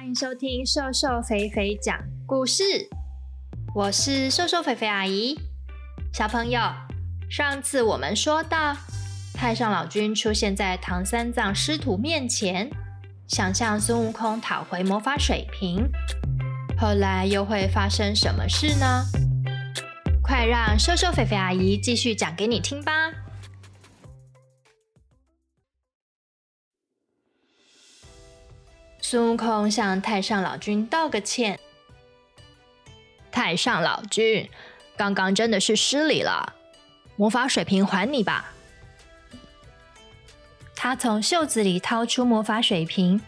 [0.00, 1.94] 欢迎收听瘦瘦肥肥讲
[2.24, 2.88] 故事，
[3.74, 5.38] 我是瘦瘦肥肥阿姨。
[6.10, 6.58] 小朋友，
[7.28, 8.74] 上次我们说到，
[9.34, 12.70] 太上老君出现在唐三藏师徒面前，
[13.28, 15.86] 想向孙悟空讨回魔法水瓶。
[16.78, 19.04] 后来又会发生什么事呢？
[20.22, 23.10] 快让瘦瘦肥肥阿姨继续讲给你听吧。
[29.10, 31.58] 孙悟空向太上老君道个歉。
[33.32, 34.48] 太上老君，
[34.96, 36.54] 刚刚真的是失礼了，
[37.16, 38.52] 魔法水瓶还你吧。
[40.76, 43.20] 他从袖子里掏出魔法水瓶。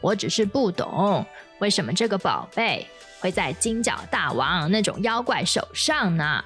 [0.00, 1.26] 我只是不懂，
[1.58, 2.86] 为什么这个宝贝
[3.20, 6.42] 会在金角大王那种妖怪手上呢？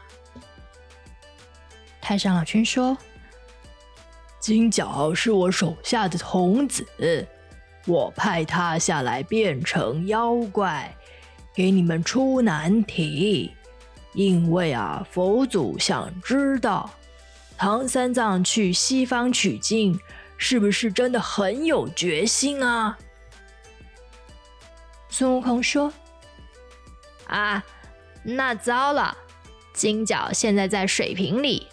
[2.01, 2.99] 太上老君说。
[4.41, 6.85] 金角是我手下的童子，
[7.87, 10.97] 我派他下来变成妖怪，
[11.55, 13.53] 给你们出难题。
[14.15, 16.91] 因为啊，佛祖想知道
[17.57, 20.01] 唐三藏去西方取经，
[20.39, 22.99] 是不是真的很有决心啊？
[25.11, 25.93] 孙悟空说
[27.29, 27.63] ：“啊，
[28.23, 29.17] 那糟了，
[29.75, 31.69] 金角现在在水瓶里，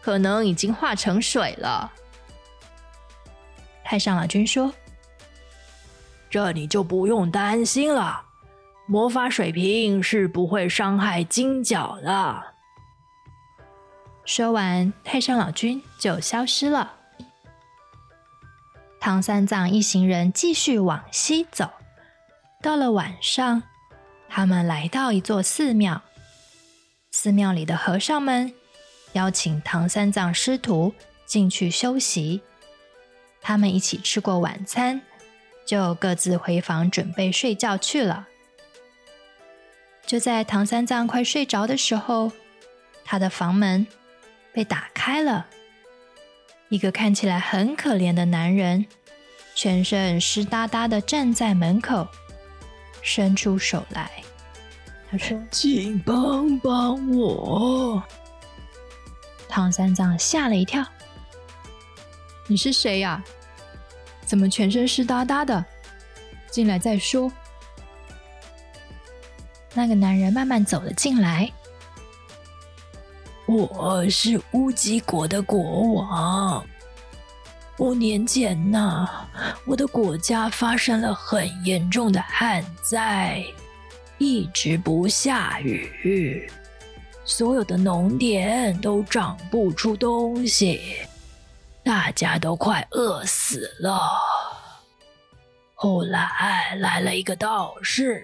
[0.00, 1.92] 可能已经化成水了。”
[3.90, 4.70] 太上老君说
[6.28, 8.22] ：“这你就不用担心了，
[8.86, 12.42] 魔法水瓶是不会伤害金角的。”
[14.26, 16.96] 说完，太上老君就消失了。
[19.00, 21.70] 唐三藏一行人继续往西走，
[22.62, 23.62] 到了晚上，
[24.28, 26.02] 他们来到一座寺庙。
[27.10, 28.52] 寺庙里的和尚们
[29.14, 30.92] 邀请唐三藏师徒
[31.24, 32.42] 进去休息。
[33.48, 35.00] 他们一起吃过晚餐，
[35.64, 38.28] 就各自回房准备睡觉去了。
[40.04, 42.30] 就在唐三藏快睡着的时候，
[43.06, 43.86] 他的房门
[44.52, 45.46] 被打开了。
[46.68, 48.84] 一个看起来很可怜的男人，
[49.54, 52.06] 全身湿哒哒的站在门口，
[53.00, 54.10] 伸出手来。
[55.10, 58.02] 他说：“请帮帮我。”
[59.48, 60.84] 唐三藏吓了一跳。
[62.46, 63.24] 你是谁呀？
[64.28, 65.64] 怎么全身湿哒哒的？
[66.50, 67.32] 进来再说。
[69.72, 71.50] 那个男人慢慢走了进来。
[73.46, 76.62] 我是乌鸡国的国王。
[77.78, 79.08] 五年前呐，
[79.64, 83.42] 我的国家发生了很严重的旱灾，
[84.18, 86.50] 一直不下雨，
[87.24, 90.98] 所有的农田都长不出东西。
[91.88, 93.98] 大家都快饿死了。
[95.74, 98.22] 后来来了一个道士，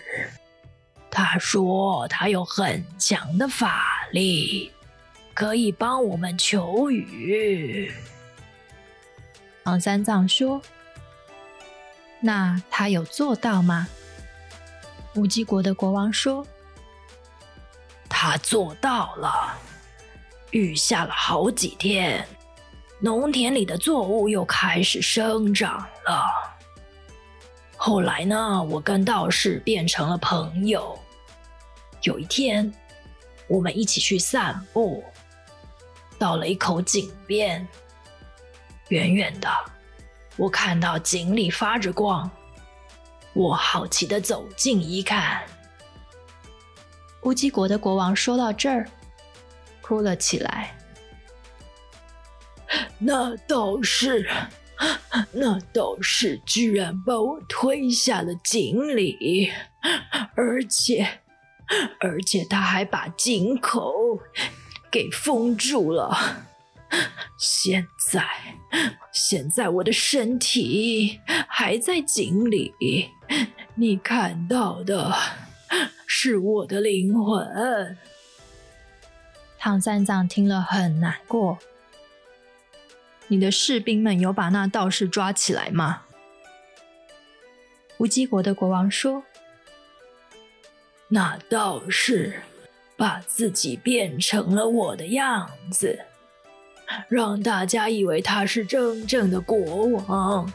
[1.11, 4.71] 他说他有很强的法力，
[5.33, 7.91] 可以帮我们求雨。
[9.65, 10.61] 唐三藏说
[12.21, 13.89] ：“那他有做到吗？”
[15.17, 16.47] 乌鸡国的国王说
[18.11, 19.57] ：“他做到了，
[20.51, 22.29] 雨下了好几天。”
[23.05, 26.25] 农田里的作物又开始生长了。
[27.77, 30.99] 后来呢，我跟道士变成了朋友。
[32.01, 32.73] 有一天，
[33.47, 35.05] 我们一起去散步，
[36.19, 37.69] 到了一口井边，
[38.89, 39.51] 远远的，
[40.39, 42.31] 我看到井里发着光，
[43.35, 45.43] 我好奇的走近一看。
[47.25, 48.89] 乌鸡国的国王说到这儿，
[49.83, 50.75] 哭了起来。
[52.99, 54.29] 那道士，
[55.33, 59.53] 那道士居然把我推下了井里，
[60.35, 61.21] 而且，
[62.01, 63.93] 而且他还把井口
[64.91, 66.47] 给封住了。
[67.37, 68.25] 现在，
[69.13, 72.73] 现在我的身体还在井里，
[73.75, 75.13] 你看到的
[76.07, 77.99] 是我的灵魂。
[79.59, 81.59] 唐三藏听了很难过。
[83.35, 86.03] 你的士兵们有把那道士抓起来吗？
[87.99, 89.25] 乌鸡国的国王说
[91.11, 92.41] ：“那道士
[92.97, 95.99] 把自己变成了我的样子，
[97.09, 100.53] 让大家以为他是真正的国王。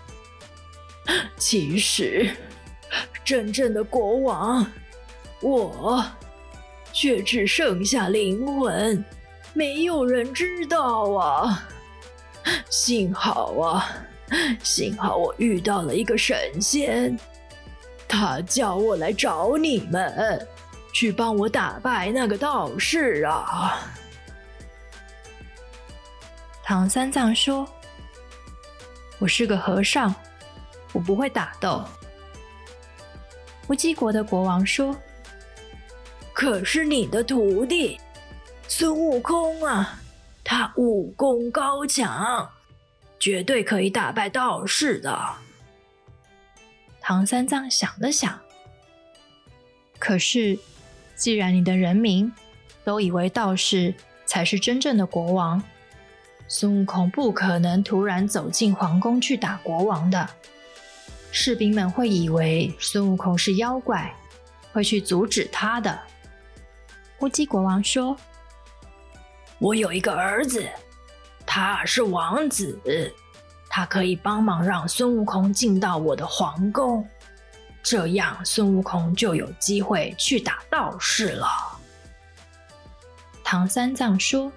[1.36, 2.34] 其实，
[3.26, 4.66] 真正的国王，
[5.42, 6.06] 我
[6.94, 9.04] 却只剩下灵魂，
[9.54, 11.68] 没有人知道啊。”
[12.70, 13.90] 幸好啊，
[14.64, 17.18] 幸好我遇到了一个神仙，
[18.08, 20.48] 他叫我来找你们，
[20.94, 23.80] 去帮我打败那个道士啊。”
[26.64, 27.68] 唐三藏说
[29.18, 30.14] ：“我是个和尚，
[30.94, 31.84] 我不会打斗。”
[33.70, 34.96] 乌鸡国的国王说
[36.34, 38.00] ：“可是你的徒弟
[38.68, 40.00] 孙悟空啊，
[40.52, 42.50] 他武功高强，
[43.20, 45.16] 绝对可以打败道士的。”
[47.00, 48.40] 唐三藏想了想，
[50.00, 50.58] 可是
[51.16, 52.34] 既然你的人民
[52.84, 53.94] 都以为道士
[54.26, 55.62] 才是真正的国王，
[56.48, 60.28] 孙悟空不可能突然走进皇宫去打国王的，
[61.32, 64.16] 士兵们会以为孙悟空是妖怪，
[64.74, 66.00] 会去阻止他的。
[67.20, 68.18] 乌鸡国王说
[69.60, 70.68] ：“我有一个儿子，
[71.46, 72.80] 他是王子，
[73.70, 77.08] 他可以帮忙让孙悟空进到我的皇宫，
[77.84, 81.48] 这样孙悟空就有机会去打道士了。”
[83.44, 84.52] 唐三藏说。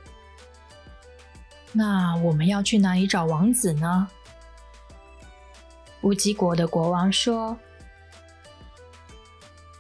[1.74, 4.06] 那我们要去哪里找王子呢？
[6.02, 7.56] 乌鸡国的国王说：“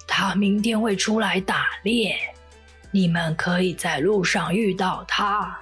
[0.08, 2.18] 他明天会出来打猎，
[2.92, 5.58] 你们可以在路上遇到他。”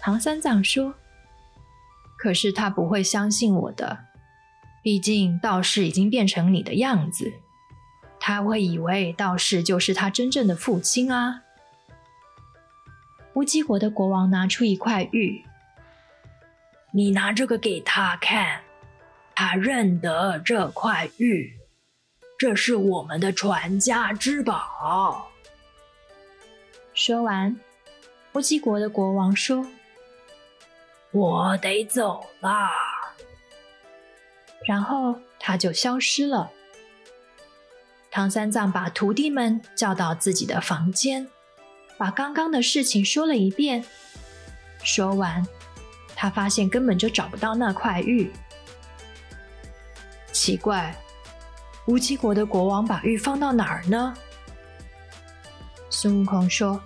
[0.00, 0.94] 唐三藏说
[2.18, 4.06] ：“可是他不会相信我的，
[4.82, 7.32] 毕竟道士已经变成你的样子，
[8.18, 11.42] 他会以为道士就是他真正的父亲啊。”
[13.34, 15.44] 乌鸡国的国王拿出一块玉，
[16.92, 18.62] 你拿这个给他看，
[19.34, 21.59] 他认得这块玉，
[22.40, 25.30] 这是我们的传家之宝。
[26.94, 27.54] 说完，
[28.32, 29.66] 乌鸡国的国王说
[31.12, 32.70] ：“我得走了。”
[34.66, 36.50] 然后他就消失了。
[38.10, 41.28] 唐三藏把徒弟们叫到自己的房间。
[41.98, 43.84] 把刚刚的事情说了一遍，
[44.82, 45.46] 说完，
[46.16, 48.32] 他发现根本就找不到那块玉。
[50.32, 50.96] 奇怪，
[51.90, 54.14] 乌鸡国的国王把玉放到哪儿呢？
[55.90, 56.80] 孙悟空说：“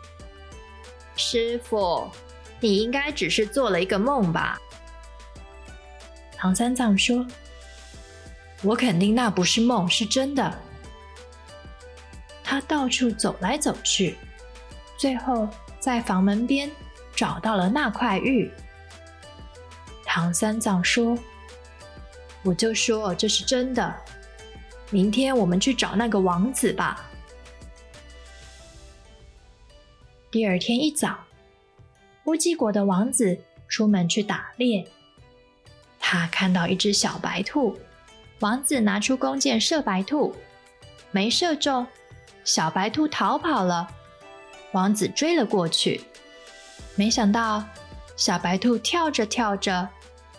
[1.14, 2.10] 师傅，
[2.58, 4.58] 你应该只是做了一个梦吧？”
[6.34, 7.26] 唐三藏说
[8.64, 10.58] ：“我肯定那不是梦，是真的。”
[12.42, 14.16] 他到处走来走去。
[14.96, 15.46] 最后，
[15.78, 16.70] 在房门边
[17.14, 18.50] 找到了那块玉。
[20.06, 21.14] 唐三藏说
[22.42, 23.94] ：“我就说这是真的。
[24.90, 27.10] 明天我们去找那个王子吧。”
[30.30, 31.16] 第二天一早，
[32.24, 33.38] 乌鸡国的王子
[33.68, 34.86] 出门去打猎。
[36.00, 37.78] 他看到一只小白兔，
[38.40, 40.34] 王子拿出弓箭射白兔，
[41.12, 41.86] 没射中，
[42.44, 43.88] 小白兔逃跑了。
[44.72, 46.00] 王子追了过去，
[46.96, 47.64] 没想到
[48.16, 49.88] 小白兔跳着跳着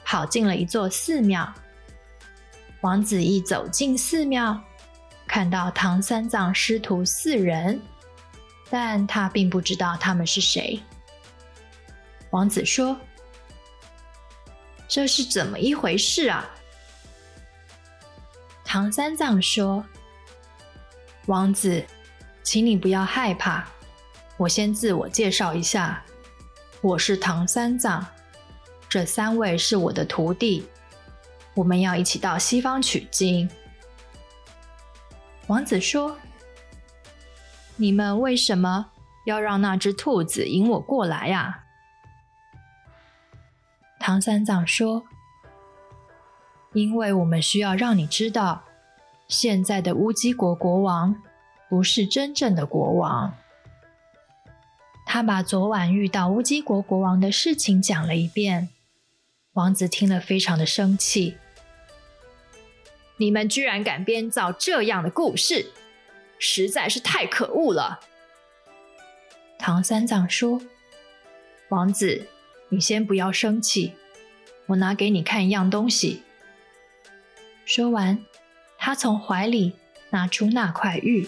[0.03, 1.51] 跑进了一座寺庙。
[2.85, 4.61] 王子一走进寺庙，
[5.25, 7.81] 看到唐三藏师徒四人，
[8.69, 10.79] 但他并不知道他们是谁。
[12.29, 12.95] 王子说
[14.87, 16.47] ：“这是怎么一回事啊？”
[18.63, 19.83] 唐三藏说
[21.25, 21.83] ：“王子，
[22.43, 23.67] 请你不要害怕。”
[24.37, 26.05] 我先自我介绍一下，
[26.81, 28.05] 我是唐三藏，
[28.87, 30.67] 这三位是我的徒弟，
[31.55, 33.49] 我们要一起到西方取经。
[35.47, 36.17] 王子说
[37.77, 38.91] ：“你们为什么
[39.25, 41.63] 要让那只兔子引我过来呀？”
[43.99, 45.03] 唐三藏说
[46.73, 48.63] ：“因为我们需要让你知道，
[49.27, 51.15] 现在的乌鸡国国王
[51.69, 53.33] 不是真正的国王。”
[55.07, 58.69] 他把昨晚遇到乌鸡国国王的事情讲了一遍，
[59.53, 61.37] 王子听了非常的生气。
[63.17, 65.71] 你们居然敢编造这样的故事，
[66.37, 67.99] 实在是太可恶了。
[69.57, 70.61] 唐三藏说
[71.69, 72.27] ：“王子，
[72.69, 73.93] 你先不要生气，
[74.67, 76.23] 我拿给你看一样东西。”
[77.65, 78.23] 说完，
[78.77, 79.75] 他从怀里
[80.09, 81.27] 拿出那块玉。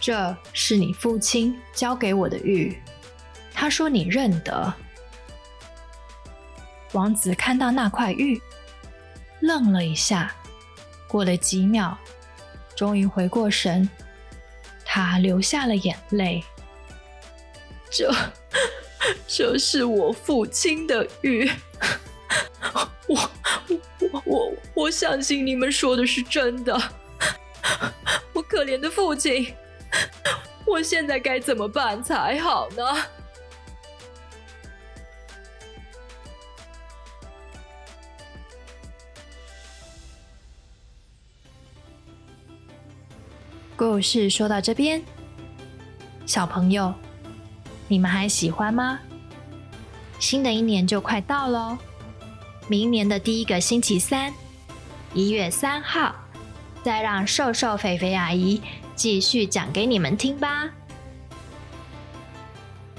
[0.00, 2.76] 这是你父亲交给我的玉，
[3.52, 4.74] 他说你认得。
[6.92, 8.40] 王子看到那块玉，
[9.40, 10.34] 愣了一下，
[11.08, 11.96] 过了几秒，
[12.76, 13.88] 终于回过神，
[14.84, 16.44] 他流下了眼泪。
[17.90, 18.14] 这，
[19.26, 21.50] 这是我父亲的玉，
[23.08, 23.30] 我
[24.10, 26.80] 我我我相信你们说的是真的。
[28.32, 29.54] 我可怜的父亲，
[30.66, 32.84] 我现在该怎么办才好呢？
[43.80, 45.02] 故事说到这边，
[46.26, 46.92] 小朋友，
[47.88, 49.00] 你们还喜欢吗？
[50.18, 51.78] 新的一年就快到喽，
[52.68, 54.34] 明年的第一个星期三，
[55.14, 56.14] 一月三号，
[56.82, 58.60] 再让瘦瘦肥肥阿姨
[58.94, 60.68] 继续讲给你们听吧。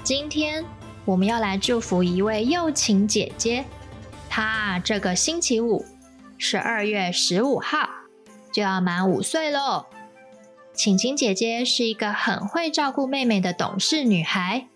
[0.02, 0.64] 今天
[1.04, 3.64] 我们要来祝福一位幼琴姐姐，
[4.28, 5.86] 她这个星期五，
[6.38, 7.88] 十二月十五号
[8.52, 9.86] 就要满五岁喽。
[10.74, 14.66] 晴晴姐姐是一个很会照顾妹妹的懂事女孩，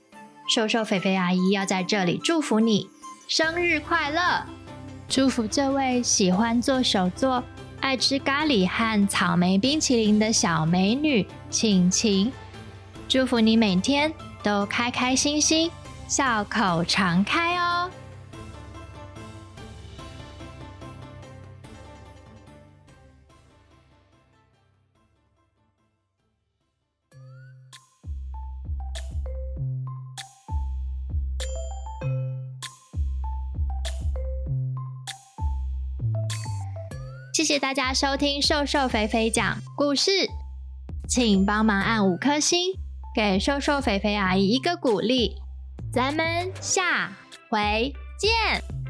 [0.49, 2.87] 瘦瘦肥肥阿姨要在这里祝福你
[3.27, 4.45] 生日快乐！
[5.09, 7.43] 祝福这位喜欢做手作、
[7.81, 12.31] 爱吃咖喱和草莓冰淇淋的小美女晴晴，
[13.09, 14.13] 祝福你每天
[14.43, 15.71] 都开开心心、
[16.07, 17.76] 笑口常开哦！
[37.37, 40.11] 谢谢大家收听瘦瘦肥肥讲故事，
[41.07, 42.73] 请帮忙按五颗星，
[43.15, 45.37] 给瘦瘦肥肥阿姨一个鼓励。
[45.93, 47.13] 咱们下
[47.51, 48.86] 回见。